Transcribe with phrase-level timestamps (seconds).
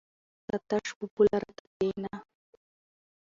[0.49, 2.13] ته تش په پوله راته کېنه!